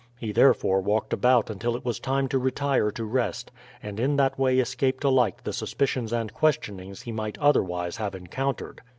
[0.19, 3.51] He therefore walked about until it was time to retire to rest,
[3.83, 8.81] and in that way escaped alike the suspicions and questionings he might otherwise have encountered.